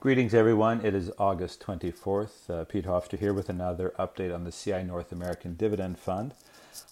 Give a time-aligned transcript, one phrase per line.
[0.00, 0.86] Greetings, everyone.
[0.86, 2.48] It is August 24th.
[2.48, 6.34] Uh, Pete Hofstra here with another update on the CI North American Dividend Fund.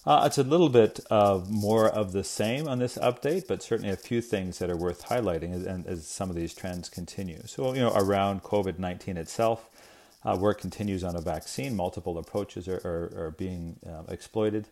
[0.05, 3.93] Uh, it's a little bit of more of the same on this update, but certainly
[3.93, 7.39] a few things that are worth highlighting as, as some of these trends continue.
[7.45, 9.69] So, you know, around COVID 19 itself,
[10.25, 11.77] uh, work continues on a vaccine.
[11.77, 14.67] Multiple approaches are, are, are being uh, exploited.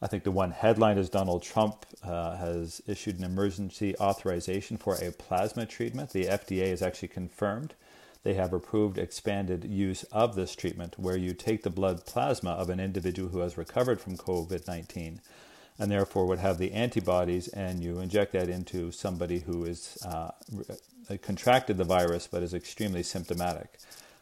[0.00, 4.96] I think the one headline is Donald Trump uh, has issued an emergency authorization for
[4.96, 6.10] a plasma treatment.
[6.10, 7.74] The FDA has actually confirmed
[8.22, 12.68] they have approved expanded use of this treatment where you take the blood plasma of
[12.68, 15.20] an individual who has recovered from COVID 19
[15.78, 20.30] and therefore would have the antibodies, and you inject that into somebody who is uh,
[21.22, 23.78] contracted the virus but is extremely symptomatic.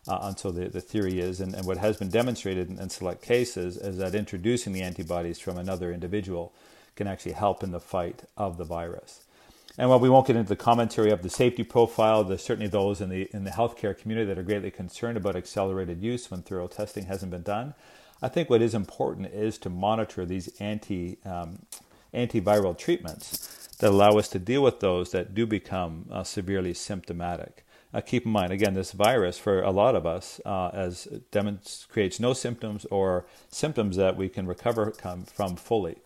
[0.07, 3.23] Uh, so the, the theory is, and, and what has been demonstrated in, in, select
[3.23, 6.53] cases, is that introducing the antibodies from another individual
[6.95, 9.23] can actually help in the fight of the virus.
[9.77, 13.01] And while we won't get into the commentary of the safety profile, there's certainly those
[13.01, 16.69] in the in the healthcare community that are greatly concerned about accelerated use when thorough
[16.69, 17.75] testing hasn't been done.
[18.23, 21.59] I think what is important is to monitor these anti um,
[22.15, 27.64] antiviral treatments that allow us to deal with those that do become uh, severely symptomatic.
[27.95, 32.19] Uh, keep in mind, again, this virus for a lot of us uh, as demonstrates
[32.19, 34.93] no symptoms or symptoms that we can recover
[35.33, 35.99] from fully.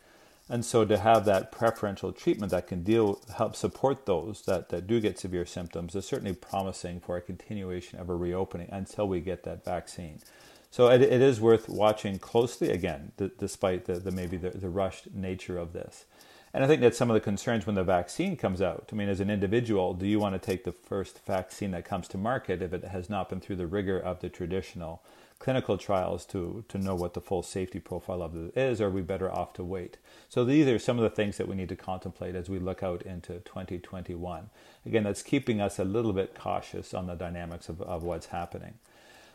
[0.50, 4.86] And so to have that preferential treatment that can deal, help support those that, that
[4.86, 9.20] do get severe symptoms is certainly promising for a continuation of a reopening until we
[9.20, 10.20] get that vaccine.
[10.70, 14.68] So it, it is worth watching closely again, d- despite the, the maybe the, the
[14.68, 16.04] rushed nature of this.
[16.54, 18.88] And I think that's some of the concerns when the vaccine comes out.
[18.90, 22.08] I mean, as an individual, do you want to take the first vaccine that comes
[22.08, 25.02] to market if it has not been through the rigor of the traditional
[25.38, 28.90] clinical trials to, to know what the full safety profile of it is, or are
[28.90, 29.96] we better off to wait?
[30.28, 32.82] So these are some of the things that we need to contemplate as we look
[32.82, 34.50] out into 2021.
[34.84, 38.74] Again, that's keeping us a little bit cautious on the dynamics of, of what's happening.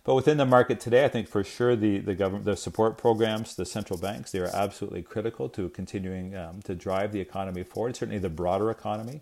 [0.03, 3.55] But within the market today, I think for sure the, the government, the support programs,
[3.55, 7.95] the central banks, they are absolutely critical to continuing um, to drive the economy forward.
[7.95, 9.22] Certainly, the broader economy.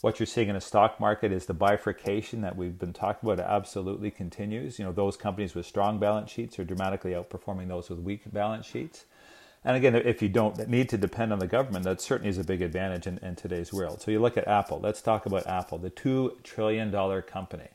[0.00, 3.44] What you're seeing in the stock market is the bifurcation that we've been talking about
[3.44, 4.78] absolutely continues.
[4.78, 8.64] You know, those companies with strong balance sheets are dramatically outperforming those with weak balance
[8.64, 9.06] sheets.
[9.64, 12.44] And again, if you don't need to depend on the government, that certainly is a
[12.44, 14.00] big advantage in, in today's world.
[14.00, 14.78] So you look at Apple.
[14.78, 17.68] Let's talk about Apple, the two trillion dollar company.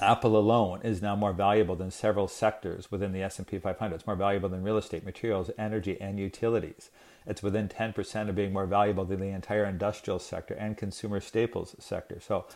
[0.00, 3.94] Apple alone is now more valuable than several sectors within the S&P 500.
[3.94, 6.90] It's more valuable than real estate, materials, energy, and utilities.
[7.26, 11.74] It's within 10% of being more valuable than the entire industrial sector and consumer staples
[11.80, 12.20] sector.
[12.20, 12.46] So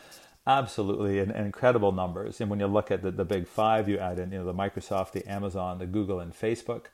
[0.47, 2.41] absolutely an, incredible numbers.
[2.41, 4.55] And when you look at the, the big five, you add in you know, the
[4.55, 6.87] Microsoft, the Amazon, the Google, and Facebook.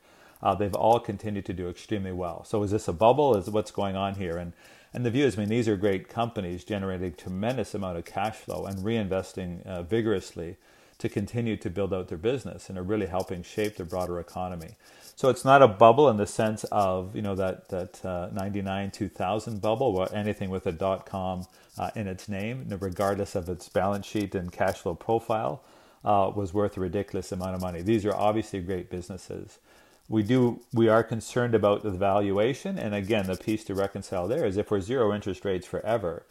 [0.43, 2.44] Uh, they've all continued to do extremely well.
[2.44, 3.37] So is this a bubble?
[3.37, 4.37] Is what's going on here?
[4.37, 4.53] And
[4.94, 8.37] and the view is, I mean, these are great companies generating tremendous amount of cash
[8.37, 10.56] flow and reinvesting uh, vigorously
[10.99, 14.76] to continue to build out their business and are really helping shape the broader economy.
[15.15, 18.91] So it's not a bubble in the sense of you know that that uh, 99
[18.91, 21.47] 2000 bubble, where anything with a dot com
[21.78, 25.62] uh, in its name, regardless of its balance sheet and cash flow profile,
[26.05, 27.82] uh, was worth a ridiculous amount of money.
[27.82, 29.59] These are obviously great businesses
[30.08, 32.78] we do we are concerned about the valuation.
[32.78, 36.24] And again the piece to reconcile there is if we're zero interest rates forever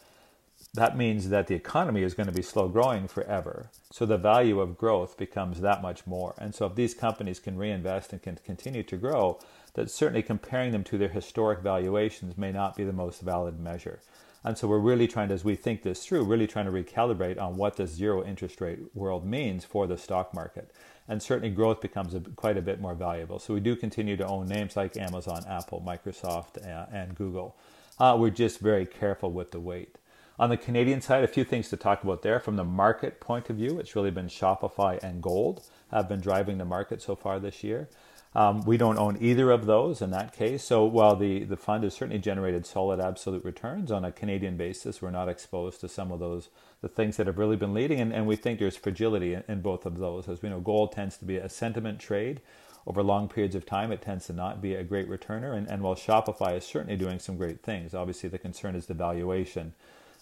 [0.74, 3.70] that means that the economy is going to be slow growing forever.
[3.90, 6.34] So the value of growth becomes that much more.
[6.38, 9.38] And so if these companies can reinvest and can continue to grow
[9.74, 14.00] that certainly comparing them to their historic valuations may not be the most valid measure.
[14.44, 17.40] And so we're really trying to, as we think this through, really trying to recalibrate
[17.40, 20.70] on what this zero interest rate world means for the stock market.
[21.08, 23.38] And certainly growth becomes a, quite a bit more valuable.
[23.38, 26.58] So we do continue to own names like Amazon, Apple, Microsoft,
[26.92, 27.56] and Google.
[27.98, 29.96] Uh, we're just very careful with the weight.
[30.38, 32.38] On the Canadian side, a few things to talk about there.
[32.38, 36.58] From the market point of view, it's really been Shopify and Gold have been driving
[36.58, 37.88] the market so far this year.
[38.38, 40.62] Um, we don't own either of those in that case.
[40.62, 45.02] So while the, the fund has certainly generated solid absolute returns on a Canadian basis,
[45.02, 46.48] we're not exposed to some of those
[46.80, 49.60] the things that have really been leading, and, and we think there's fragility in, in
[49.60, 50.28] both of those.
[50.28, 52.40] As we know, gold tends to be a sentiment trade
[52.86, 53.90] over long periods of time.
[53.90, 57.18] It tends to not be a great returner, and, and while Shopify is certainly doing
[57.18, 59.74] some great things, obviously the concern is the valuation.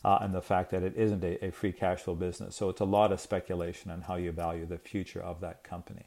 [0.05, 2.55] Uh, and the fact that it isn't a, a free cash flow business.
[2.55, 6.07] So it's a lot of speculation on how you value the future of that company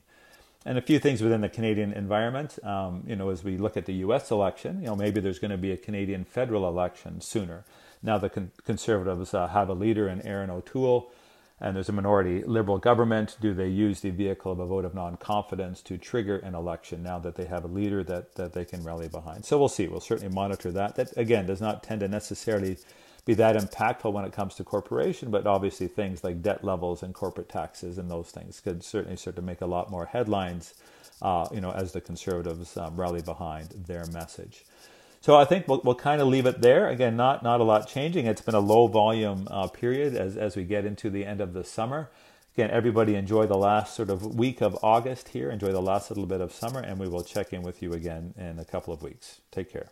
[0.66, 2.60] and a few things within the Canadian environment.
[2.64, 4.32] Um, you know, as we look at the U.S.
[4.32, 7.64] election, you know, maybe there's going to be a Canadian federal election sooner.
[8.04, 11.12] Now the con- Conservatives uh, have a leader in Erin O'Toole,
[11.60, 13.38] and there's a minority Liberal government.
[13.42, 17.20] Do they use the vehicle of a vote of non-confidence to trigger an election now
[17.20, 19.46] that they have a leader that, that they can rally behind?
[19.46, 19.88] So we'll see.
[19.88, 20.96] We'll certainly monitor that.
[20.96, 22.78] That again does not tend to necessarily
[23.30, 27.14] be that impactful when it comes to corporation, but obviously things like debt levels and
[27.14, 30.74] corporate taxes and those things could certainly start to make a lot more headlines,
[31.22, 34.66] uh, you know, as the conservatives um, rally behind their message.
[35.22, 36.90] So I think we'll, we'll kind of leave it there.
[36.90, 38.26] Again, not not a lot changing.
[38.26, 41.54] It's been a low volume uh, period as as we get into the end of
[41.54, 42.10] the summer.
[42.56, 45.52] Again, everybody enjoy the last sort of week of August here.
[45.52, 48.34] Enjoy the last little bit of summer, and we will check in with you again
[48.40, 49.42] in a couple of weeks.
[49.52, 49.92] Take care.